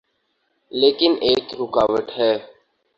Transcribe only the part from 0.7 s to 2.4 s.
لیکن ایک رکاوٹ ہے۔